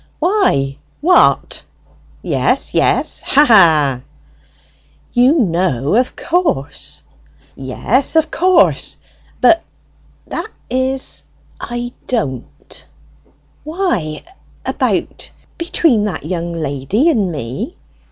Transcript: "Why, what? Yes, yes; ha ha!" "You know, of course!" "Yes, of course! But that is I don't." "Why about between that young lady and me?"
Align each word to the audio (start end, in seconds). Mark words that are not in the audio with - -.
"Why, 0.17 0.79
what? 0.99 1.63
Yes, 2.23 2.73
yes; 2.73 3.21
ha 3.21 3.45
ha!" 3.45 4.01
"You 5.13 5.37
know, 5.37 5.93
of 5.93 6.15
course!" 6.15 7.03
"Yes, 7.55 8.15
of 8.15 8.31
course! 8.31 8.97
But 9.41 9.63
that 10.25 10.47
is 10.71 11.23
I 11.59 11.93
don't." 12.07 12.83
"Why 13.63 14.23
about 14.65 15.29
between 15.59 16.05
that 16.05 16.25
young 16.25 16.51
lady 16.51 17.07
and 17.11 17.31
me?" 17.31 17.77